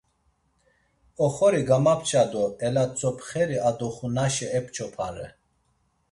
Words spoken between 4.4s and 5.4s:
ep̌ç̌opare.